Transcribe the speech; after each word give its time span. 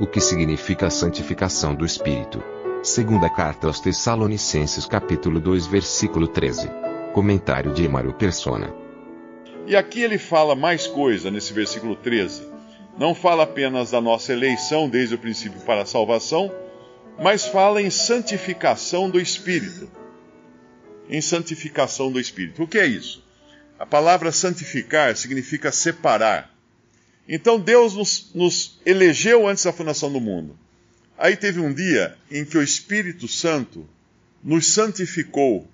O 0.00 0.06
que 0.06 0.18
significa 0.18 0.86
a 0.86 0.90
santificação 0.90 1.74
do 1.74 1.84
espírito? 1.84 2.42
Segunda 2.82 3.28
carta 3.28 3.66
aos 3.66 3.80
Tessalonicenses, 3.80 4.86
capítulo 4.86 5.38
2, 5.38 5.66
versículo 5.66 6.26
13. 6.26 6.70
Comentário 7.12 7.70
de 7.74 7.84
Emaro 7.84 8.14
Persona. 8.14 8.74
E 9.66 9.76
aqui 9.76 10.00
ele 10.00 10.16
fala 10.16 10.56
mais 10.56 10.86
coisa 10.86 11.30
nesse 11.30 11.52
versículo 11.52 11.94
13. 11.94 12.48
Não 12.96 13.14
fala 13.14 13.42
apenas 13.42 13.90
da 13.90 14.00
nossa 14.00 14.32
eleição 14.32 14.88
desde 14.88 15.16
o 15.16 15.18
princípio 15.18 15.60
para 15.60 15.82
a 15.82 15.86
salvação, 15.86 16.50
mas 17.22 17.44
fala 17.44 17.82
em 17.82 17.90
santificação 17.90 19.10
do 19.10 19.20
espírito. 19.20 19.86
Em 21.10 21.20
santificação 21.20 22.10
do 22.10 22.18
espírito. 22.18 22.62
O 22.62 22.66
que 22.66 22.78
é 22.78 22.86
isso? 22.86 23.22
A 23.78 23.84
palavra 23.84 24.32
santificar 24.32 25.14
significa 25.14 25.70
separar. 25.70 26.50
Então 27.32 27.60
Deus 27.60 27.94
nos, 27.94 28.34
nos 28.34 28.80
elegeu 28.84 29.46
antes 29.46 29.62
da 29.62 29.72
fundação 29.72 30.12
do 30.12 30.20
mundo. 30.20 30.58
Aí 31.16 31.36
teve 31.36 31.60
um 31.60 31.72
dia 31.72 32.18
em 32.28 32.44
que 32.44 32.58
o 32.58 32.62
Espírito 32.62 33.28
Santo 33.28 33.88
nos 34.42 34.72
santificou, 34.72 35.70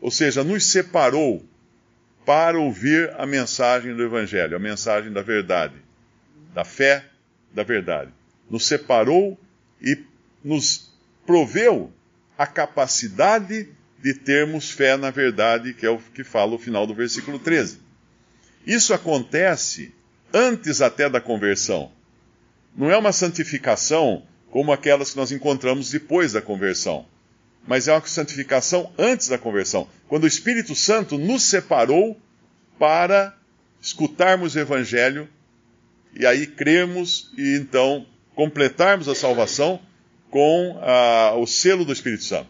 ou 0.00 0.10
seja, 0.10 0.42
nos 0.42 0.66
separou 0.66 1.46
para 2.26 2.58
ouvir 2.58 3.14
a 3.16 3.24
mensagem 3.24 3.94
do 3.94 4.02
Evangelho, 4.02 4.56
a 4.56 4.58
mensagem 4.58 5.12
da 5.12 5.22
verdade, 5.22 5.76
da 6.52 6.64
fé 6.64 7.04
da 7.54 7.62
verdade. 7.62 8.10
Nos 8.50 8.66
separou 8.66 9.38
e 9.80 9.96
nos 10.42 10.90
proveu 11.24 11.92
a 12.36 12.46
capacidade 12.46 13.68
de 14.02 14.14
termos 14.14 14.68
fé 14.68 14.96
na 14.96 15.12
verdade, 15.12 15.74
que 15.74 15.86
é 15.86 15.90
o 15.90 15.98
que 15.98 16.24
fala 16.24 16.56
o 16.56 16.58
final 16.58 16.88
do 16.88 16.94
versículo 16.94 17.38
13. 17.38 17.78
Isso 18.66 18.92
acontece 18.92 19.92
antes 20.32 20.80
até 20.80 21.08
da 21.08 21.20
conversão. 21.20 21.90
Não 22.76 22.90
é 22.90 22.96
uma 22.96 23.12
santificação 23.12 24.22
como 24.50 24.72
aquelas 24.72 25.10
que 25.10 25.16
nós 25.16 25.32
encontramos 25.32 25.90
depois 25.90 26.32
da 26.32 26.42
conversão, 26.42 27.06
mas 27.66 27.88
é 27.88 27.92
uma 27.92 28.06
santificação 28.06 28.92
antes 28.98 29.28
da 29.28 29.38
conversão, 29.38 29.88
quando 30.08 30.24
o 30.24 30.28
Espírito 30.28 30.74
Santo 30.74 31.16
nos 31.16 31.42
separou 31.42 32.20
para 32.78 33.34
escutarmos 33.80 34.54
o 34.54 34.58
Evangelho 34.58 35.28
e 36.14 36.26
aí 36.26 36.46
crermos 36.46 37.32
e 37.36 37.56
então 37.56 38.06
completarmos 38.34 39.08
a 39.08 39.14
salvação 39.14 39.80
com 40.30 40.78
ah, 40.82 41.34
o 41.36 41.46
selo 41.46 41.84
do 41.84 41.92
Espírito 41.92 42.24
Santo. 42.24 42.48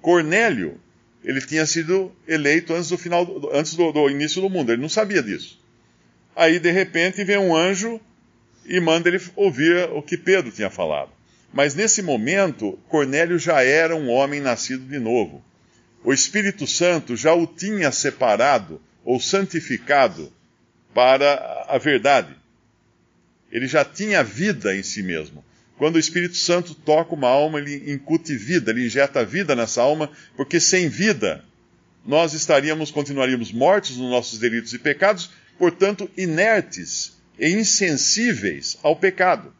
Cornélio, 0.00 0.80
ele 1.22 1.40
tinha 1.40 1.66
sido 1.66 2.12
eleito 2.26 2.72
antes 2.72 2.88
do 2.88 2.96
final, 2.96 3.50
antes 3.52 3.74
do, 3.74 3.92
do 3.92 4.08
início 4.08 4.40
do 4.40 4.48
mundo. 4.48 4.72
Ele 4.72 4.80
não 4.80 4.88
sabia 4.88 5.22
disso. 5.22 5.59
Aí 6.40 6.58
de 6.58 6.70
repente 6.70 7.22
vem 7.22 7.36
um 7.36 7.54
anjo 7.54 8.00
e 8.64 8.80
manda 8.80 9.10
ele 9.10 9.20
ouvir 9.36 9.90
o 9.90 10.00
que 10.00 10.16
Pedro 10.16 10.50
tinha 10.50 10.70
falado. 10.70 11.10
Mas 11.52 11.74
nesse 11.74 12.00
momento, 12.00 12.78
Cornélio 12.88 13.38
já 13.38 13.62
era 13.62 13.94
um 13.94 14.08
homem 14.08 14.40
nascido 14.40 14.88
de 14.88 14.98
novo. 14.98 15.44
O 16.02 16.14
Espírito 16.14 16.66
Santo 16.66 17.14
já 17.14 17.34
o 17.34 17.46
tinha 17.46 17.92
separado 17.92 18.80
ou 19.04 19.20
santificado 19.20 20.32
para 20.94 21.66
a 21.68 21.76
verdade. 21.76 22.34
Ele 23.52 23.66
já 23.66 23.84
tinha 23.84 24.24
vida 24.24 24.74
em 24.74 24.82
si 24.82 25.02
mesmo. 25.02 25.44
Quando 25.76 25.96
o 25.96 26.00
Espírito 26.00 26.38
Santo 26.38 26.74
toca 26.74 27.14
uma 27.14 27.28
alma, 27.28 27.58
ele 27.58 27.92
incute 27.92 28.34
vida, 28.34 28.70
ele 28.70 28.86
injeta 28.86 29.26
vida 29.26 29.54
nessa 29.54 29.82
alma, 29.82 30.10
porque 30.34 30.58
sem 30.58 30.88
vida 30.88 31.44
nós 32.06 32.32
estaríamos, 32.32 32.90
continuaríamos 32.90 33.52
mortos 33.52 33.98
nos 33.98 34.10
nossos 34.10 34.38
delitos 34.38 34.72
e 34.72 34.78
pecados, 34.78 35.30
portanto, 35.60 36.10
inertes 36.16 37.20
e 37.38 37.50
insensíveis 37.50 38.78
ao 38.82 38.96
pecado. 38.96 39.52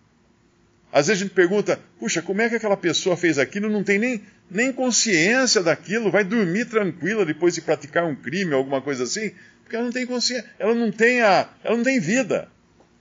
Às 0.91 1.09
vezes 1.09 1.21
a 1.21 1.25
gente 1.27 1.35
pergunta, 1.35 1.79
puxa, 1.99 2.23
como 2.23 2.41
é 2.41 2.49
que 2.49 2.55
aquela 2.55 2.79
pessoa 2.79 3.19
fez 3.19 3.39
aquilo 3.39 3.69
não 3.69 3.85
tem 3.85 3.99
nem, 3.99 4.23
nem 4.51 4.73
consciência 4.73 5.63
daquilo, 5.63 6.11
vai 6.11 6.25
dormir 6.25 6.65
tranquila 6.65 7.27
depois 7.27 7.55
de 7.55 7.61
praticar 7.61 8.07
um 8.07 8.17
crime, 8.17 8.55
alguma 8.55 8.81
coisa 8.81 9.05
assim, 9.05 9.33
porque 9.63 9.77
ela 9.77 9.85
não 9.85 9.93
tem 9.93 10.07
consciência, 10.07 10.49
ela 10.59 10.75
não 10.75 10.91
tem, 10.91 11.21
a, 11.21 11.51
ela 11.63 11.77
não 11.77 11.85
tem 11.85 12.01
vida 12.01 12.49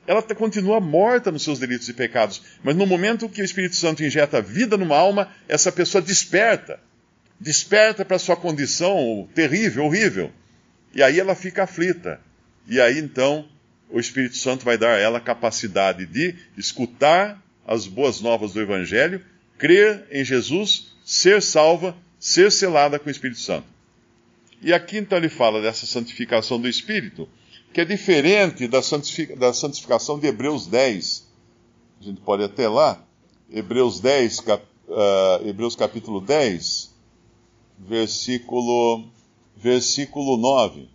ela 0.05 0.23
continua 0.23 0.79
morta 0.79 1.31
nos 1.31 1.43
seus 1.43 1.59
delitos 1.59 1.87
e 1.87 1.93
pecados. 1.93 2.41
Mas 2.63 2.75
no 2.75 2.87
momento 2.87 3.29
que 3.29 3.43
o 3.43 3.45
Espírito 3.45 3.75
Santo 3.75 4.03
injeta 4.03 4.41
vida 4.41 4.75
numa 4.75 4.97
alma, 4.97 5.31
essa 5.47 5.71
pessoa 5.71 6.01
desperta. 6.01 6.79
Desperta 7.39 8.03
para 8.03 8.17
sua 8.17 8.35
condição 8.35 9.29
terrível, 9.35 9.85
horrível. 9.85 10.31
E 10.95 11.03
aí 11.03 11.19
ela 11.19 11.35
fica 11.35 11.61
aflita. 11.61 12.19
E 12.69 12.79
aí 12.79 12.97
então 12.99 13.45
o 13.89 13.99
Espírito 13.99 14.37
Santo 14.37 14.63
vai 14.63 14.77
dar 14.77 14.93
a 14.93 14.99
ela 14.99 15.17
a 15.17 15.21
capacidade 15.21 16.05
de 16.05 16.35
escutar 16.55 17.43
as 17.65 17.87
boas 17.87 18.21
novas 18.21 18.53
do 18.53 18.61
Evangelho, 18.61 19.25
crer 19.57 20.07
em 20.11 20.23
Jesus, 20.23 20.93
ser 21.03 21.41
salva, 21.41 21.97
ser 22.19 22.51
selada 22.51 22.97
com 22.97 23.07
o 23.07 23.11
Espírito 23.11 23.39
Santo. 23.39 23.67
E 24.61 24.71
aqui 24.71 24.97
então 24.97 25.17
ele 25.17 25.29
fala 25.29 25.61
dessa 25.61 25.85
santificação 25.85 26.61
do 26.61 26.69
Espírito 26.69 27.27
que 27.73 27.81
é 27.81 27.85
diferente 27.85 28.67
da, 28.67 28.81
santificação 28.81 30.19
de 30.19 30.27
Hebreus 30.27 30.67
10. 30.67 31.27
A 32.01 32.03
gente 32.03 32.21
pode 32.21 32.43
até 32.43 32.67
lá, 32.67 33.05
Hebreus 33.49 33.99
10, 33.99 34.39
cap, 34.41 34.63
uh, 34.87 35.47
Hebreus 35.47 35.75
capítulo 35.75 36.19
10, 36.21 36.93
versículo, 37.77 39.07
versículo 39.55 40.37
9. 40.37 40.89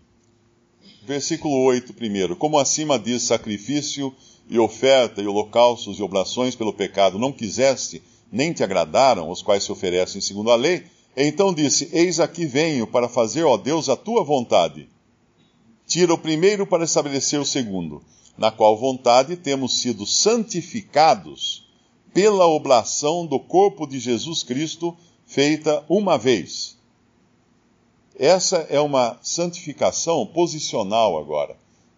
Versículo 1.07 1.63
8 1.65 1.93
primeiro. 1.93 2.35
Como 2.35 2.59
acima 2.59 2.99
diz 2.99 3.23
sacrifício 3.23 4.15
e 4.49 4.59
oferta 4.59 5.21
e 5.21 5.27
holocaustos 5.27 5.99
e 5.99 6.03
oblações 6.03 6.55
pelo 6.55 6.73
pecado 6.73 7.19
não 7.19 7.33
quiseste, 7.33 8.03
nem 8.33 8.53
te 8.53 8.65
agradaram, 8.65 9.31
os 9.31 9.43
quais 9.43 9.65
se 9.65 9.71
oferecem 9.71 10.21
segundo 10.21 10.51
a 10.51 10.57
lei, 10.57 10.85
então 11.17 11.55
disse, 11.55 11.89
eis 11.93 12.19
aqui 12.19 12.47
venho 12.47 12.87
para 12.87 13.09
fazer, 13.09 13.45
ó 13.45 13.57
Deus, 13.57 13.89
a 13.89 13.97
tua 13.97 14.25
vontade 14.25 14.89
tira 15.87 16.13
o 16.15 16.19
primeiro 16.19 16.67
para 16.67 16.85
estabelecer 16.85 17.39
o 17.39 17.45
segundo, 17.45 18.03
na 18.37 18.51
qual 18.51 18.77
vontade 18.77 19.37
temos 19.37 19.81
sido 19.81 20.07
santificados 20.07 21.69
pela 22.13 22.47
oblação 22.47 23.27
do 23.27 23.39
corpo 23.39 23.87
de 23.87 23.99
Jesus 24.01 24.43
Cristo, 24.43 24.97
feita 25.27 25.85
uma 25.89 26.17
vez. 26.17 26.77
Essa 28.17 28.59
é 28.71 28.81
uma 28.81 29.19
santificação 29.23 30.25
posicional 30.25 31.19
agora, 31.19 31.57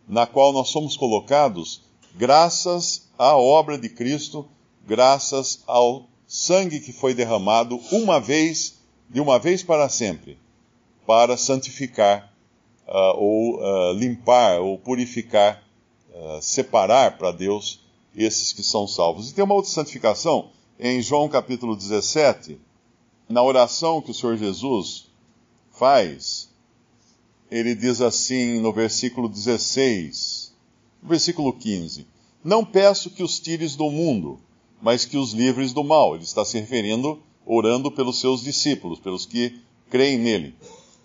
na 0.09 0.27
qual 0.27 0.53
nós 0.53 0.71
somos 0.71 0.97
colocados 0.97 1.83
graças 2.15 3.11
à 3.19 3.37
obra 3.37 3.77
de 3.77 3.91
Cristo, 3.91 4.49
graças 4.87 5.63
ao 5.67 6.07
sangue 6.27 6.81
que 6.81 6.93
foi 6.93 7.13
derramado 7.13 7.79
uma 7.93 8.19
vez, 8.19 8.81
de 9.11 9.21
uma 9.21 9.39
vez 9.39 9.63
para 9.63 9.91
sempre, 9.91 10.39
para 11.07 11.37
santificar 11.37 12.33
uh, 12.89 13.19
ou 13.19 13.57
uh, 13.57 13.93
limpar, 13.93 14.61
ou 14.61 14.79
purificar, 14.79 15.63
uh, 16.15 16.41
separar 16.41 17.19
para 17.19 17.31
Deus 17.31 17.81
esses 18.15 18.55
que 18.55 18.63
são 18.63 18.89
salvos. 18.89 19.31
E 19.31 19.35
tem 19.35 19.45
uma 19.45 19.55
outra 19.55 19.71
santificação 19.71 20.51
em 20.81 21.03
João 21.03 21.29
capítulo 21.29 21.77
17, 21.77 22.59
na 23.29 23.43
oração 23.43 24.01
que 24.01 24.11
o 24.11 24.15
Senhor 24.15 24.39
Jesus 24.39 25.06
faz, 25.79 26.49
ele 27.51 27.75
diz 27.75 28.01
assim 28.01 28.61
no 28.61 28.73
versículo 28.73 29.29
16, 29.29 30.53
versículo 31.03 31.53
15: 31.53 32.07
Não 32.43 32.65
peço 32.65 33.11
que 33.11 33.23
os 33.23 33.39
tires 33.39 33.77
do 33.77 33.91
mundo, 33.91 34.41
mas 34.81 35.05
que 35.05 35.17
os 35.17 35.33
livres 35.33 35.73
do 35.73 35.85
mal. 35.85 36.15
Ele 36.15 36.25
está 36.25 36.45
se 36.45 36.59
referindo, 36.59 37.23
orando 37.45 37.91
pelos 37.91 38.21
seus 38.21 38.43
discípulos, 38.43 38.99
pelos 38.99 39.27
que 39.27 39.61
creem 39.91 40.19
nele. 40.19 40.55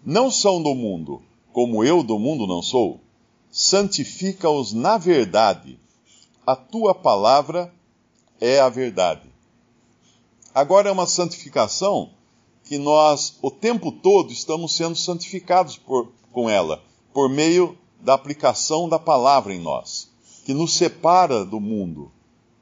Não 0.04 0.32
são 0.32 0.62
do 0.62 0.74
mundo, 0.74 1.22
como 1.54 1.84
eu 1.84 2.02
do 2.02 2.18
mundo 2.18 2.48
não 2.48 2.62
sou, 2.62 3.00
santifica-os 3.52 4.74
na 4.74 4.98
verdade. 4.98 5.80
A 6.48 6.56
tua 6.56 6.96
palavra 6.96 7.72
é 8.40 8.60
a 8.60 8.70
verdade. 8.70 9.30
Agora 10.56 10.90
é 10.90 10.92
uma 10.92 11.06
santificação 11.06 12.10
que 12.72 12.78
nós, 12.78 13.38
o 13.42 13.52
tempo 13.52 13.92
todo, 13.92 14.32
estamos 14.32 14.78
sendo 14.78 14.96
santificados 14.96 15.76
por, 15.76 16.10
com 16.32 16.50
ela, 16.50 16.82
por 17.14 17.28
meio 17.28 17.78
da 18.00 18.14
aplicação 18.14 18.88
da 18.88 18.98
palavra 18.98 19.54
em 19.54 19.60
nós. 19.60 20.10
que 20.46 20.54
nos 20.54 20.74
separa 20.74 21.44
do 21.44 21.60
mundo, 21.60 22.14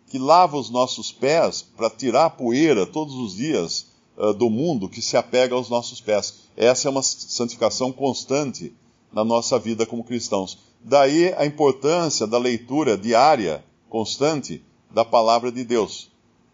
que 0.08 0.18
lava 0.18 0.58
os 0.58 0.72
nossos 0.72 1.12
pés 1.12 1.62
para 1.62 1.92
tirar 1.92 2.26
a 2.26 2.30
poeira 2.32 2.88
todos 2.88 3.14
os 3.14 3.36
dias 3.36 3.86
uh, 4.18 4.34
do 4.34 4.50
mundo 4.50 4.90
que 4.90 5.00
se 5.00 5.16
apega 5.16 5.54
aos 5.54 5.70
nossos 5.70 6.02
pés. 6.02 6.40
Essa 6.58 6.88
é 6.88 6.92
uma 6.92 7.04
santificação 7.04 7.92
constante 7.92 8.74
na 9.14 9.24
nossa 9.24 9.60
vida 9.60 9.86
como 9.86 10.04
cristãos. 10.04 10.58
Daí 10.84 11.32
a 11.36 11.46
importância 11.46 12.26
da 12.26 12.40
leitura 12.40 12.98
diária, 12.98 13.64
constante, 13.88 14.64
da 14.90 15.06
palavra 15.06 15.52
de 15.52 15.64
Deus, 15.64 16.10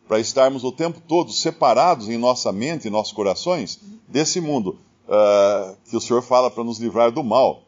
para 0.08 0.20
estarmos 0.20 0.64
o 0.64 0.72
tempo 0.72 1.02
todo 1.08 1.32
separados 1.32 2.10
em 2.10 2.18
nossa 2.18 2.52
mente 2.52 2.88
e 2.88 2.92
nossos 2.92 3.14
corações 3.14 3.80
desse 4.08 4.40
mundo, 4.40 4.78
uh, 5.08 5.76
que 5.90 5.98
o 5.98 6.02
Senhor 6.02 6.22
fala 6.22 6.52
para 6.52 6.64
nos 6.64 6.80
livrar 6.80 7.12
do 7.12 7.24
mal 7.24 7.64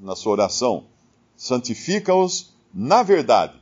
na 0.00 0.16
sua 0.16 0.32
oração. 0.32 0.84
Santifica-os 1.36 2.54
na 2.72 3.02
verdade. 3.02 3.54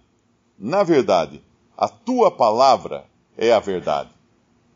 Na 0.58 0.82
verdade. 0.82 1.42
A 1.76 1.88
tua 1.88 2.30
palavra 2.30 3.04
é 3.36 3.52
a 3.52 3.58
verdade. 3.58 4.10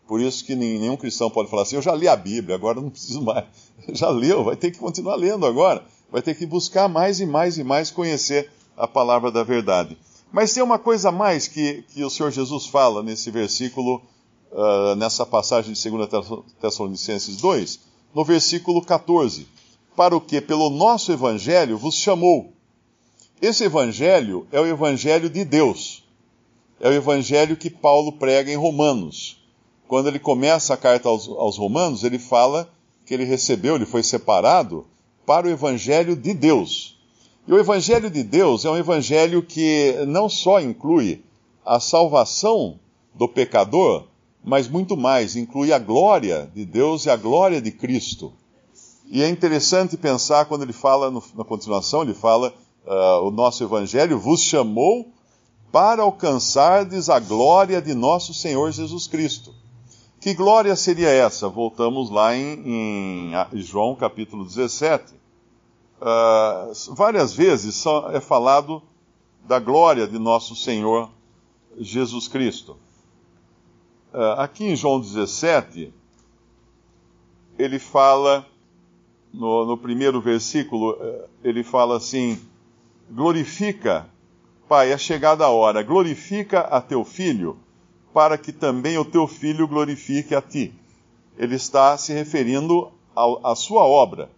Por 0.07 0.21
isso 0.21 0.45
que 0.45 0.55
nenhum 0.55 0.97
cristão 0.97 1.31
pode 1.31 1.51
falar 1.51 1.63
assim: 1.63 1.77
eu 1.77 1.83
já 1.83 1.95
li 1.95 2.09
a 2.09 2.17
Bíblia, 2.17 2.55
agora 2.55 2.81
não 2.81 2.91
preciso 2.91 3.23
mais. 3.23 3.45
Já 3.93 4.09
leu, 4.09 4.43
vai 4.43 4.57
ter 4.57 4.71
que 4.71 4.79
continuar 4.79 5.17
lendo 5.17 5.47
agora. 5.47 5.85
Vai 6.11 6.23
ter 6.23 6.35
que 6.35 6.47
buscar 6.47 6.89
mais 6.89 7.21
e 7.21 7.27
mais 7.27 7.59
e 7.59 7.65
mais 7.65 7.91
conhecer 7.91 8.51
a 8.77 8.89
palavra 8.89 9.31
da 9.31 9.43
verdade. 9.43 9.97
Mas 10.33 10.53
tem 10.53 10.63
uma 10.63 10.79
coisa 10.79 11.09
a 11.09 11.13
mais 11.13 11.47
que, 11.47 11.85
que 11.89 12.05
o 12.05 12.11
Senhor 12.11 12.31
Jesus 12.31 12.67
fala 12.67 13.03
nesse 13.03 13.31
versículo, 13.31 14.03
uh, 14.53 14.95
nessa 14.97 15.25
passagem 15.25 15.73
de 15.73 15.91
2 15.91 16.09
Tessalonicenses 16.61 17.37
2, 17.37 17.81
no 18.15 18.25
versículo 18.25 18.83
14. 18.83 19.47
Para 19.95 20.17
o 20.17 20.21
que 20.21 20.41
pelo 20.41 20.69
nosso 20.69 21.13
evangelho 21.13 21.79
vos 21.79 21.95
chamou. 21.95 22.53
Esse 23.41 23.65
evangelho 23.65 24.47
é 24.51 24.61
o 24.61 24.67
evangelho 24.67 25.31
de 25.31 25.45
Deus. 25.45 26.05
É 26.81 26.89
o 26.89 26.93
evangelho 26.93 27.57
que 27.57 27.71
Paulo 27.71 28.13
prega 28.13 28.51
em 28.51 28.57
Romanos. 28.57 29.43
Quando 29.89 30.09
ele 30.09 30.19
começa 30.19 30.75
a 30.75 30.77
carta 30.77 31.09
aos, 31.09 31.29
aos 31.29 31.57
Romanos, 31.57 32.03
ele 32.03 32.19
fala 32.19 32.71
que 33.07 33.15
ele 33.15 33.25
recebeu, 33.25 33.77
ele 33.77 33.87
foi 33.87 34.03
separado 34.03 34.85
para 35.25 35.47
o 35.47 35.51
evangelho 35.51 36.17
de 36.17 36.35
Deus. 36.35 36.96
E 37.47 37.53
o 37.53 37.59
evangelho 37.59 38.11
de 38.11 38.25
Deus 38.25 38.65
é 38.65 38.71
um 38.71 38.77
evangelho 38.77 39.41
que 39.41 39.95
não 40.09 40.29
só 40.29 40.61
inclui 40.61 41.23
a 41.65 41.79
salvação 41.79 42.81
do 43.15 43.29
pecador, 43.29 44.05
mas 44.45 44.69
muito 44.69 44.97
mais, 44.97 45.37
inclui 45.37 45.73
a 45.73 45.79
glória 45.79 46.51
de 46.55 46.65
Deus 46.65 47.07
e 47.07 47.11
a 47.11 47.17
glória 47.17 47.61
de 47.61 47.71
Cristo. 47.71 48.33
E 49.09 49.23
é 49.23 49.29
interessante 49.29 49.97
pensar 49.97 50.47
quando 50.47 50.63
ele 50.63 50.73
fala, 50.73 51.09
no, 51.11 51.23
na 51.37 51.45
continuação, 51.45 52.03
ele 52.03 52.15
fala: 52.15 52.53
uh, 52.85 53.25
o 53.25 53.31
nosso 53.31 53.63
evangelho 53.63 54.19
vos 54.19 54.41
chamou 54.41 55.09
para 55.71 56.03
alcançardes 56.03 57.09
a 57.09 57.21
glória 57.21 57.81
de 57.81 57.95
nosso 57.95 58.35
Senhor 58.35 58.73
Jesus 58.73 59.07
Cristo. 59.07 59.55
Que 60.21 60.35
glória 60.35 60.75
seria 60.75 61.11
essa? 61.11 61.49
Voltamos 61.49 62.11
lá 62.11 62.37
em, 62.37 63.33
em 63.53 63.61
João 63.61 63.95
capítulo 63.95 64.45
17. 64.45 65.15
Uh, 66.01 66.95
várias 66.95 67.33
vezes 67.33 67.85
é 68.13 68.21
falado 68.21 68.83
da 69.45 69.59
glória 69.59 70.07
de 70.07 70.19
nosso 70.19 70.55
Senhor 70.55 71.11
Jesus 71.79 72.29
Cristo. 72.29 72.77
Uh, 74.13 74.39
aqui 74.39 74.65
em 74.65 74.77
João 74.77 75.01
17, 75.01 75.93
ele 77.59 77.79
fala, 77.79 78.47
no, 79.33 79.65
no 79.65 79.79
primeiro 79.79 80.21
versículo, 80.21 80.93
uh, 80.93 81.29
ele 81.43 81.63
fala 81.63 81.97
assim: 81.97 82.39
glorifica, 83.11 84.07
Pai, 84.69 84.93
é 84.93 84.99
chegada 84.99 85.45
a 85.45 85.51
hora, 85.51 85.83
glorifica 85.83 86.61
a 86.61 86.81
teu 86.81 87.05
filho 87.05 87.59
para 88.13 88.39
que 88.39 88.51
também 88.51 88.97
o 88.97 89.05
teu 89.05 89.27
filho 89.27 89.69
glorifique 89.69 90.35
a 90.35 90.41
ti. 90.41 90.73
Ele 91.37 91.55
está 91.55 91.99
se 91.99 92.15
referindo 92.15 92.91
à 93.45 93.55
sua 93.55 93.85
obra, 93.85 94.31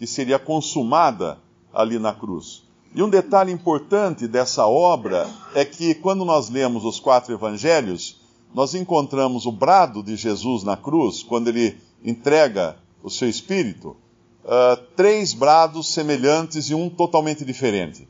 que 0.00 0.06
seria 0.06 0.38
consumada 0.38 1.38
ali 1.70 1.98
na 1.98 2.14
cruz. 2.14 2.62
E 2.94 3.02
um 3.02 3.10
detalhe 3.10 3.52
importante 3.52 4.26
dessa 4.26 4.66
obra 4.66 5.28
é 5.54 5.62
que, 5.62 5.94
quando 5.94 6.24
nós 6.24 6.48
lemos 6.48 6.86
os 6.86 6.98
quatro 6.98 7.34
evangelhos, 7.34 8.18
nós 8.54 8.74
encontramos 8.74 9.44
o 9.44 9.52
brado 9.52 10.02
de 10.02 10.16
Jesus 10.16 10.64
na 10.64 10.74
cruz, 10.74 11.22
quando 11.22 11.48
ele 11.48 11.76
entrega 12.02 12.78
o 13.02 13.10
seu 13.10 13.28
espírito, 13.28 13.94
uh, 14.42 14.74
três 14.96 15.34
brados 15.34 15.92
semelhantes 15.92 16.70
e 16.70 16.74
um 16.74 16.88
totalmente 16.88 17.44
diferente. 17.44 18.08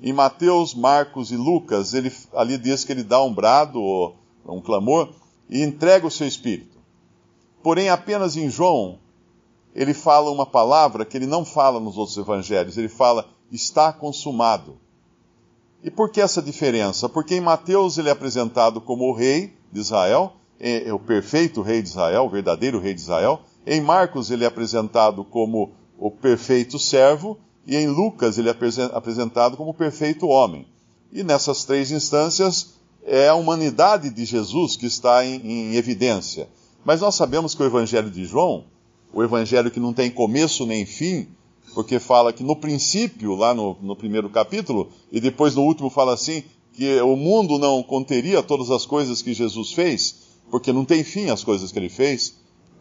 Em 0.00 0.14
Mateus, 0.14 0.74
Marcos 0.74 1.30
e 1.30 1.36
Lucas, 1.36 1.92
ele 1.92 2.10
ali 2.32 2.56
diz 2.56 2.84
que 2.84 2.92
ele 2.92 3.02
dá 3.04 3.22
um 3.22 3.34
brado, 3.34 3.82
ou 3.82 4.16
um 4.46 4.62
clamor, 4.62 5.10
e 5.50 5.62
entrega 5.62 6.06
o 6.06 6.10
seu 6.10 6.26
espírito. 6.26 6.78
Porém, 7.62 7.90
apenas 7.90 8.34
em 8.34 8.48
João, 8.48 8.98
ele 9.78 9.94
fala 9.94 10.28
uma 10.32 10.44
palavra 10.44 11.04
que 11.04 11.16
ele 11.16 11.24
não 11.24 11.44
fala 11.44 11.78
nos 11.78 11.96
outros 11.96 12.18
evangelhos. 12.18 12.76
Ele 12.76 12.88
fala, 12.88 13.28
está 13.52 13.92
consumado. 13.92 14.76
E 15.84 15.88
por 15.88 16.10
que 16.10 16.20
essa 16.20 16.42
diferença? 16.42 17.08
Porque 17.08 17.36
em 17.36 17.40
Mateus 17.40 17.96
ele 17.96 18.08
é 18.08 18.10
apresentado 18.10 18.80
como 18.80 19.04
o 19.04 19.14
rei 19.14 19.56
de 19.70 19.78
Israel, 19.78 20.32
é, 20.58 20.88
é 20.88 20.92
o 20.92 20.98
perfeito 20.98 21.62
rei 21.62 21.80
de 21.80 21.90
Israel, 21.90 22.24
o 22.24 22.28
verdadeiro 22.28 22.80
rei 22.80 22.92
de 22.92 23.02
Israel. 23.02 23.42
Em 23.64 23.80
Marcos 23.80 24.32
ele 24.32 24.42
é 24.42 24.48
apresentado 24.48 25.22
como 25.22 25.70
o 25.96 26.10
perfeito 26.10 26.76
servo, 26.76 27.38
e 27.64 27.76
em 27.76 27.86
Lucas 27.86 28.36
ele 28.36 28.48
é 28.48 28.56
apresentado 28.92 29.56
como 29.56 29.70
o 29.70 29.74
perfeito 29.74 30.26
homem. 30.26 30.66
E 31.12 31.22
nessas 31.22 31.64
três 31.64 31.92
instâncias, 31.92 32.74
é 33.04 33.28
a 33.28 33.36
humanidade 33.36 34.10
de 34.10 34.24
Jesus 34.24 34.74
que 34.74 34.86
está 34.86 35.24
em, 35.24 35.36
em 35.36 35.76
evidência. 35.76 36.48
Mas 36.84 37.00
nós 37.00 37.14
sabemos 37.14 37.54
que 37.54 37.62
o 37.62 37.66
Evangelho 37.66 38.10
de 38.10 38.24
João, 38.24 38.64
o 39.12 39.22
Evangelho 39.22 39.70
que 39.70 39.80
não 39.80 39.92
tem 39.92 40.10
começo 40.10 40.66
nem 40.66 40.84
fim, 40.84 41.28
porque 41.74 41.98
fala 41.98 42.32
que 42.32 42.42
no 42.42 42.56
princípio, 42.56 43.34
lá 43.34 43.54
no, 43.54 43.76
no, 43.80 43.96
primeiro 43.96 44.28
capítulo, 44.28 44.90
e 45.12 45.20
depois 45.20 45.54
no 45.54 45.62
último 45.62 45.90
fala 45.90 46.14
assim, 46.14 46.42
que 46.72 47.00
o 47.00 47.16
mundo 47.16 47.58
não 47.58 47.82
conteria 47.82 48.42
todas 48.42 48.70
as 48.70 48.86
coisas 48.86 49.22
que 49.22 49.34
Jesus 49.34 49.72
fez, 49.72 50.28
porque 50.50 50.72
não 50.72 50.84
tem 50.84 51.04
fim 51.04 51.28
as 51.28 51.44
coisas 51.44 51.72
que 51.72 51.78
ele 51.78 51.88
fez. 51.88 52.36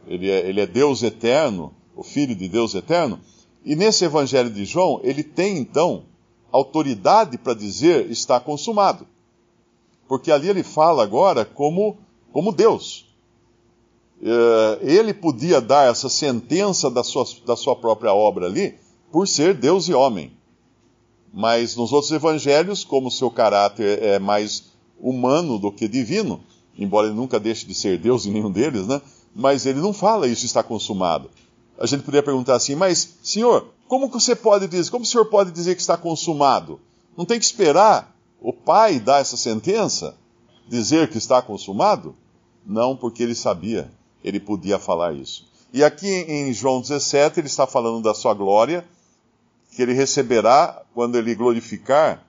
Ele 0.07 0.29
é, 0.29 0.47
ele 0.47 0.61
é 0.61 0.67
Deus 0.67 1.03
eterno, 1.03 1.73
o 1.95 2.03
Filho 2.03 2.35
de 2.35 2.47
Deus 2.47 2.73
eterno. 2.75 3.19
E 3.65 3.75
nesse 3.75 4.05
Evangelho 4.05 4.49
de 4.49 4.63
João, 4.65 5.01
ele 5.03 5.23
tem 5.23 5.57
então 5.57 6.03
autoridade 6.51 7.37
para 7.37 7.53
dizer 7.53 8.09
está 8.09 8.39
consumado 8.39 9.05
porque 10.07 10.31
ali 10.31 10.49
ele 10.49 10.63
fala 10.63 11.03
agora 11.03 11.45
como, 11.45 11.97
como 12.31 12.51
Deus. 12.51 13.06
É, 14.21 14.79
ele 14.81 15.13
podia 15.13 15.61
dar 15.61 15.89
essa 15.89 16.09
sentença 16.09 16.89
da 16.89 17.03
sua, 17.03 17.25
da 17.45 17.55
sua 17.55 17.75
própria 17.75 18.13
obra 18.13 18.45
ali 18.45 18.75
por 19.11 19.27
ser 19.27 19.53
Deus 19.53 19.87
e 19.87 19.93
homem. 19.93 20.31
Mas 21.33 21.75
nos 21.75 21.93
outros 21.93 22.11
evangelhos, 22.11 22.83
como 22.83 23.11
seu 23.11 23.29
caráter 23.29 24.01
é 24.01 24.19
mais 24.19 24.71
humano 24.99 25.59
do 25.59 25.71
que 25.71 25.87
divino, 25.87 26.41
embora 26.77 27.07
ele 27.07 27.15
nunca 27.15 27.39
deixe 27.39 27.65
de 27.65 27.75
ser 27.75 27.97
Deus 27.99 28.25
em 28.25 28.31
nenhum 28.31 28.51
deles, 28.51 28.87
né? 28.87 29.01
Mas 29.35 29.65
ele 29.65 29.79
não 29.79 29.93
fala 29.93 30.27
isso 30.27 30.45
está 30.45 30.63
consumado. 30.63 31.29
A 31.77 31.85
gente 31.85 32.01
poderia 32.01 32.23
perguntar 32.23 32.55
assim, 32.55 32.73
mas 32.73 33.17
senhor, 33.21 33.67
como 33.87 34.09
que 34.09 34.19
você 34.19 34.35
pode 34.35 34.67
dizer, 34.67 34.89
como 34.89 35.03
o 35.03 35.07
senhor 35.07 35.25
pode 35.25 35.51
dizer 35.51 35.75
que 35.75 35.81
está 35.81 35.95
consumado? 35.95 36.79
Não 37.15 37.23
tem 37.23 37.37
que 37.37 37.45
esperar 37.45 38.17
o 38.39 38.53
pai 38.53 38.99
dá 38.99 39.17
essa 39.17 39.35
sentença, 39.35 40.15
dizer 40.67 41.09
que 41.09 41.17
está 41.17 41.41
consumado? 41.41 42.15
Não, 42.65 42.95
porque 42.95 43.23
ele 43.23 43.35
sabia, 43.35 43.91
ele 44.23 44.39
podia 44.39 44.79
falar 44.79 45.13
isso. 45.13 45.47
E 45.73 45.83
aqui 45.83 46.07
em 46.07 46.53
João 46.53 46.81
17, 46.81 47.39
ele 47.39 47.47
está 47.47 47.67
falando 47.67 48.01
da 48.01 48.13
sua 48.13 48.33
glória, 48.33 48.85
que 49.71 49.81
ele 49.81 49.93
receberá 49.93 50.81
quando 50.93 51.17
ele 51.17 51.35
glorificar 51.35 52.25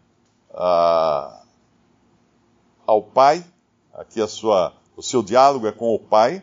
ah, 0.52 1.42
ao 2.87 3.02
Pai. 3.02 3.45
Aqui 3.95 4.21
a 4.21 4.28
sua, 4.28 4.73
o 4.97 5.02
seu 5.02 5.23
diálogo 5.23 5.66
é 5.66 5.73
com 5.73 5.95
o 5.95 5.99
Pai. 5.99 6.42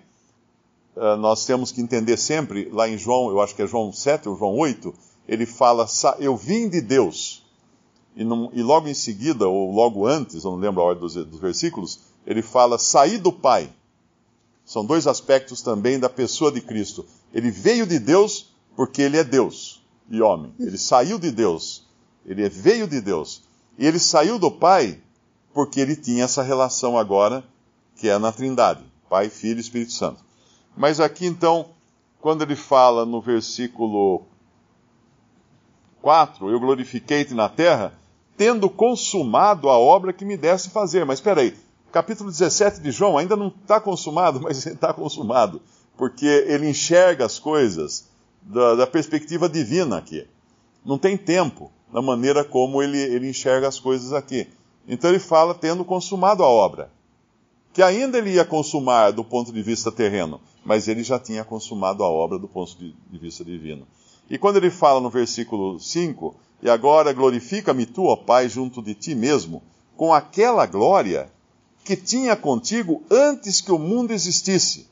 Ah, 0.95 1.17
nós 1.17 1.45
temos 1.45 1.71
que 1.71 1.81
entender 1.81 2.17
sempre, 2.17 2.69
lá 2.71 2.87
em 2.87 2.97
João, 2.97 3.29
eu 3.29 3.41
acho 3.41 3.55
que 3.55 3.61
é 3.61 3.67
João 3.67 3.91
7 3.91 4.29
ou 4.29 4.37
João 4.37 4.57
8, 4.57 4.93
ele 5.27 5.45
fala: 5.45 5.85
Eu 6.19 6.35
vim 6.35 6.69
de 6.69 6.81
Deus 6.81 7.45
e, 8.15 8.23
não, 8.23 8.49
e, 8.53 8.63
logo 8.63 8.87
em 8.87 8.93
seguida, 8.93 9.47
ou 9.47 9.71
logo 9.71 10.07
antes, 10.07 10.43
eu 10.43 10.51
não 10.51 10.57
lembro 10.57 10.81
a 10.81 10.85
ordem 10.85 11.01
dos, 11.01 11.15
dos 11.15 11.39
versículos, 11.39 11.99
ele 12.25 12.41
fala 12.41 12.79
sair 12.79 13.17
do 13.17 13.31
Pai. 13.31 13.69
São 14.65 14.83
dois 14.83 15.05
aspectos 15.05 15.61
também 15.61 15.99
da 15.99 16.09
pessoa 16.09 16.51
de 16.51 16.59
Cristo. 16.59 17.05
Ele 17.31 17.51
veio 17.51 17.85
de 17.85 17.99
Deus 17.99 18.55
porque 18.75 19.01
ele 19.01 19.17
é 19.17 19.23
Deus 19.23 19.85
e 20.09 20.21
homem. 20.21 20.51
Ele 20.59 20.77
saiu 20.77 21.19
de 21.19 21.31
Deus. 21.31 21.87
Ele 22.25 22.49
veio 22.49 22.87
de 22.87 22.99
Deus. 22.99 23.43
E 23.77 23.85
ele 23.85 23.99
saiu 23.99 24.39
do 24.39 24.49
Pai 24.49 24.99
porque 25.53 25.79
ele 25.79 25.95
tinha 25.95 26.23
essa 26.23 26.41
relação 26.41 26.97
agora 26.97 27.43
que 27.95 28.09
é 28.09 28.17
na 28.17 28.31
Trindade: 28.31 28.83
Pai, 29.09 29.29
Filho 29.29 29.57
e 29.57 29.61
Espírito 29.61 29.93
Santo. 29.93 30.23
Mas 30.75 30.99
aqui 30.99 31.25
então, 31.25 31.69
quando 32.19 32.41
ele 32.41 32.55
fala 32.55 33.05
no 33.05 33.21
versículo 33.21 34.23
4, 36.01 36.49
eu 36.49 36.59
glorifiquei-te 36.59 37.33
na 37.33 37.47
terra, 37.47 37.93
tendo 38.35 38.69
consumado 38.69 39.69
a 39.69 39.77
obra 39.77 40.11
que 40.11 40.25
me 40.25 40.35
desse 40.35 40.69
fazer. 40.69 41.05
Mas 41.05 41.19
espera 41.19 41.41
aí, 41.41 41.55
capítulo 41.95 42.29
17 42.29 42.81
de 42.81 42.91
João 42.91 43.17
ainda 43.17 43.37
não 43.37 43.47
está 43.47 43.79
consumado, 43.79 44.41
mas 44.43 44.65
está 44.65 44.93
consumado, 44.93 45.61
porque 45.95 46.25
ele 46.25 46.69
enxerga 46.69 47.25
as 47.25 47.39
coisas 47.39 48.09
da, 48.41 48.75
da, 48.75 48.85
perspectiva 48.85 49.47
divina 49.47 49.97
aqui. 49.97 50.27
Não 50.85 50.97
tem 50.97 51.15
tempo 51.15 51.71
na 51.93 52.01
maneira 52.01 52.43
como 52.43 52.83
ele, 52.83 52.97
ele 52.97 53.29
enxerga 53.29 53.69
as 53.69 53.79
coisas 53.79 54.11
aqui. 54.11 54.45
Então 54.85 55.09
ele 55.09 55.19
fala 55.19 55.55
tendo 55.55 55.85
consumado 55.85 56.43
a 56.43 56.47
obra. 56.49 56.91
Que 57.71 57.81
ainda 57.81 58.17
ele 58.17 58.31
ia 58.31 58.43
consumar 58.43 59.11
do 59.11 59.23
ponto 59.23 59.53
de 59.53 59.61
vista 59.61 59.89
terreno, 59.89 60.41
mas 60.65 60.89
ele 60.89 61.01
já 61.01 61.17
tinha 61.17 61.45
consumado 61.45 62.03
a 62.03 62.09
obra 62.09 62.37
do 62.37 62.47
ponto 62.47 62.77
de, 62.77 62.93
de 63.09 63.17
vista 63.17 63.43
divino. 63.45 63.87
E 64.29 64.37
quando 64.37 64.57
ele 64.57 64.69
fala 64.69 64.99
no 64.99 65.09
versículo 65.09 65.79
5, 65.79 66.35
e 66.61 66.69
agora 66.69 67.13
glorifica-me 67.13 67.85
tu, 67.85 68.03
ó 68.03 68.17
Pai, 68.17 68.49
junto 68.49 68.81
de 68.81 68.93
ti 68.93 69.15
mesmo, 69.15 69.63
com 69.95 70.13
aquela 70.13 70.65
glória 70.65 71.33
que 71.85 71.95
tinha 71.95 72.35
contigo 72.35 73.03
antes 73.11 73.61
que 73.61 73.71
o 73.71 73.77
mundo 73.77 74.11
existisse. 74.11 74.87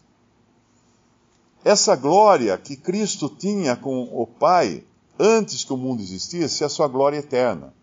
Essa 1.66 1.96
glória 1.96 2.56
que 2.56 2.76
Cristo 2.76 3.28
tinha 3.28 3.76
com 3.76 4.04
o 4.04 4.28
Pai 4.28 4.84
antes 5.18 5.64
que 5.64 5.74
o 5.74 5.78
mundo 5.78 6.04
existisse 6.04 6.62
é 6.62 6.68
a 6.68 6.70
sua 6.70 6.88
glória 6.88 7.18
eterna. 7.18 7.74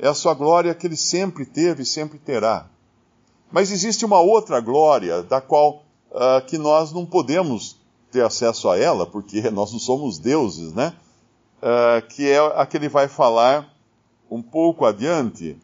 É 0.00 0.08
a 0.08 0.14
sua 0.14 0.34
glória 0.34 0.74
que 0.74 0.84
ele 0.84 0.96
sempre 0.96 1.46
teve 1.46 1.84
e 1.84 1.86
sempre 1.86 2.18
terá. 2.18 2.68
Mas 3.52 3.70
existe 3.70 4.04
uma 4.04 4.20
outra 4.20 4.60
glória 4.60 5.22
da 5.22 5.40
qual 5.40 5.84
uh, 6.10 6.44
que 6.44 6.58
nós 6.58 6.90
não 6.92 7.06
podemos 7.06 7.76
ter 8.10 8.24
acesso 8.24 8.68
a 8.68 8.76
ela, 8.76 9.06
porque 9.06 9.42
nós 9.52 9.70
não 9.70 9.78
somos 9.78 10.18
deuses, 10.18 10.72
né? 10.72 10.92
Uh, 11.58 12.04
que 12.08 12.28
é 12.28 12.38
a 12.38 12.66
que 12.66 12.76
ele 12.76 12.88
vai 12.88 13.06
falar 13.06 13.72
um 14.28 14.42
pouco 14.42 14.84
adiante. 14.84 15.56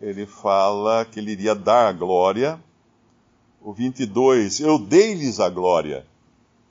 Ele 0.00 0.26
fala 0.26 1.04
que 1.04 1.18
ele 1.18 1.32
iria 1.32 1.54
dar 1.54 1.88
a 1.88 1.92
glória. 1.92 2.62
O 3.60 3.72
22, 3.72 4.60
eu 4.60 4.78
dei-lhes 4.78 5.40
a 5.40 5.48
glória, 5.48 6.06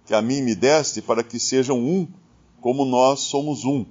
que 0.06 0.14
a 0.14 0.22
mim 0.22 0.42
me 0.42 0.56
deste, 0.56 1.02
para 1.02 1.24
que 1.24 1.40
sejam 1.40 1.78
um, 1.78 2.08
como 2.62 2.86
nós 2.86 3.22
somos 3.22 3.66
um. 3.66 3.86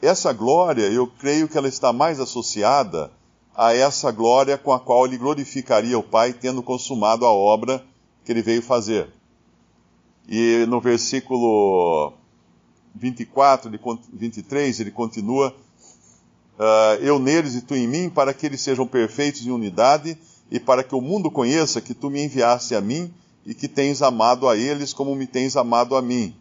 Essa 0.00 0.32
glória, 0.32 0.82
eu 0.82 1.06
creio 1.06 1.48
que 1.48 1.58
ela 1.58 1.68
está 1.68 1.92
mais 1.92 2.20
associada 2.20 3.10
a 3.54 3.74
essa 3.74 4.12
glória 4.12 4.56
com 4.56 4.72
a 4.72 4.78
qual 4.78 5.06
ele 5.06 5.16
glorificaria 5.16 5.98
o 5.98 6.02
Pai, 6.02 6.32
tendo 6.32 6.62
consumado 6.62 7.24
a 7.24 7.32
obra 7.32 7.84
que 8.24 8.30
ele 8.30 8.42
veio 8.42 8.62
fazer. 8.62 9.08
E 10.28 10.64
no 10.68 10.80
versículo 10.80 12.12
24, 12.94 13.70
23, 14.12 14.80
ele 14.80 14.90
continua: 14.90 15.54
uh, 16.58 17.02
Eu 17.02 17.18
neles 17.18 17.54
e 17.54 17.62
tu 17.62 17.74
em 17.74 17.86
mim, 17.86 18.10
para 18.10 18.34
que 18.34 18.46
eles 18.46 18.60
sejam 18.60 18.86
perfeitos 18.86 19.46
em 19.46 19.50
unidade, 19.50 20.16
e 20.50 20.60
para 20.60 20.84
que 20.84 20.94
o 20.94 21.00
mundo 21.00 21.30
conheça 21.30 21.80
que 21.80 21.94
tu 21.94 22.10
me 22.10 22.24
enviaste 22.24 22.74
a 22.74 22.80
mim 22.80 23.12
e 23.44 23.54
que 23.54 23.66
tens 23.66 24.02
amado 24.02 24.48
a 24.48 24.56
eles 24.56 24.92
como 24.92 25.14
me 25.14 25.26
tens 25.26 25.56
amado 25.56 25.96
a 25.96 26.02
mim. 26.02 26.34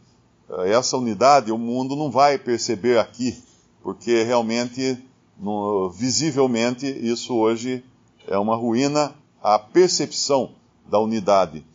Uh, 0.50 0.62
essa 0.62 0.98
unidade 0.98 1.52
o 1.52 1.58
mundo 1.58 1.96
não 1.96 2.12
vai 2.12 2.38
perceber 2.38 3.00
aqui, 3.00 3.38
porque 3.82 4.24
realmente 4.24 4.98
no, 5.40 5.90
visivelmente, 5.90 6.88
isso 6.88 7.36
hoje 7.36 7.84
é 8.28 8.38
uma 8.38 8.56
ruína 8.56 9.14
à 9.42 9.60
percepção 9.60 10.54
da 10.90 11.00
unidade. 11.00 11.66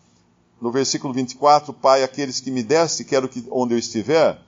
No 0.61 0.71
versículo 0.71 1.13
24, 1.13 1.73
Pai, 1.73 2.03
aqueles 2.03 2.41
que 2.41 2.51
me 2.51 2.63
deste, 2.63 3.05
quero 3.05 3.29
que 3.29 3.45
onde 3.51 3.75
eu 3.75 3.79
estiver, 3.79 4.41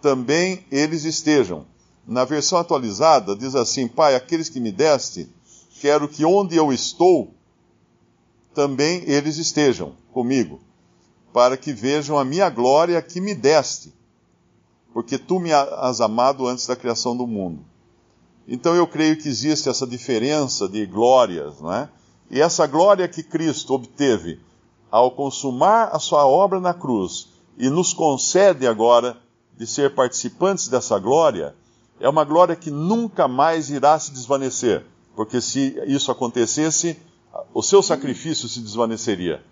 também 0.00 0.64
eles 0.70 1.04
estejam. 1.04 1.66
Na 2.06 2.24
versão 2.24 2.58
atualizada, 2.58 3.34
diz 3.34 3.54
assim: 3.54 3.88
Pai, 3.88 4.14
aqueles 4.14 4.48
que 4.48 4.60
me 4.60 4.70
deste, 4.70 5.28
quero 5.80 6.08
que 6.08 6.24
onde 6.24 6.56
eu 6.56 6.72
estou, 6.72 7.32
também 8.54 9.02
eles 9.06 9.36
estejam 9.36 9.94
comigo, 10.12 10.60
para 11.32 11.56
que 11.56 11.72
vejam 11.72 12.18
a 12.18 12.24
minha 12.24 12.48
glória 12.50 13.00
que 13.02 13.20
me 13.20 13.34
deste, 13.34 13.92
porque 14.92 15.18
tu 15.18 15.40
me 15.40 15.52
has 15.52 16.00
amado 16.00 16.46
antes 16.46 16.66
da 16.66 16.76
criação 16.76 17.16
do 17.16 17.26
mundo. 17.26 17.64
Então 18.46 18.74
eu 18.74 18.86
creio 18.86 19.16
que 19.16 19.28
existe 19.28 19.68
essa 19.68 19.86
diferença 19.86 20.68
de 20.68 20.84
glórias, 20.86 21.60
não 21.60 21.72
é? 21.72 21.88
E 22.30 22.40
essa 22.40 22.66
glória 22.66 23.08
que 23.08 23.22
Cristo 23.22 23.74
obteve 23.74 24.40
ao 24.90 25.10
consumar 25.10 25.90
a 25.92 25.98
sua 25.98 26.26
obra 26.26 26.60
na 26.60 26.72
cruz 26.72 27.28
e 27.58 27.68
nos 27.68 27.92
concede 27.92 28.66
agora 28.66 29.16
de 29.56 29.66
ser 29.66 29.94
participantes 29.94 30.68
dessa 30.68 30.98
glória, 30.98 31.54
é 32.04 32.08
uma 32.10 32.22
glória 32.22 32.54
que 32.54 32.70
nunca 32.70 33.26
mais 33.26 33.70
irá 33.70 33.98
se 33.98 34.12
desvanecer, 34.12 34.84
porque 35.16 35.40
se 35.40 35.82
isso 35.86 36.12
acontecesse, 36.12 36.98
o 37.54 37.62
seu 37.62 37.82
sacrifício 37.82 38.46
se 38.46 38.60
desvaneceria. 38.60 39.42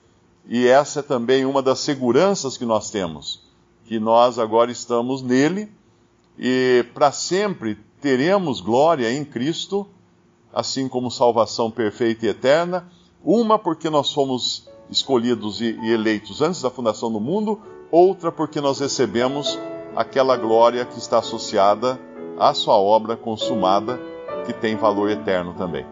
E 0.47 0.67
essa 0.67 1.01
é 1.01 1.03
também 1.03 1.47
uma 1.47 1.63
das 1.63 1.79
seguranças 1.79 2.59
que 2.59 2.67
nós 2.67 2.91
temos, 2.91 3.41
que 3.87 3.99
nós 3.99 4.39
agora 4.39 4.71
estamos 4.71 5.23
nele 5.23 5.73
e 6.39 6.85
para 6.93 7.11
sempre 7.11 7.79
teremos 8.03 8.61
glória 8.61 9.11
em 9.11 9.25
Cristo, 9.25 9.89
assim 10.53 10.91
como 10.91 11.11
salvação 11.11 11.71
perfeita 11.71 12.27
e 12.27 12.29
eterna, 12.29 12.87
uma 13.25 13.59
porque 13.59 13.89
nós 13.89 14.13
fomos 14.13 14.69
escolhidos 14.91 15.63
e, 15.63 15.71
eleitos 15.91 16.43
antes 16.43 16.61
da 16.61 16.69
fundação 16.69 17.11
do 17.11 17.19
mundo, 17.19 17.59
outra 17.91 18.31
porque 18.31 18.61
nós 18.61 18.79
recebemos 18.79 19.59
aquela 19.97 20.37
glória 20.37 20.85
que 20.85 20.99
está 20.99 21.21
associada 21.21 21.99
à 22.39 22.55
sua 22.55 22.79
obra 22.79 23.17
consumada, 23.17 23.99
que 24.47 24.53
tem 24.53 24.77
valor 24.77 25.11
eterno 25.11 25.55
também. 25.55 25.85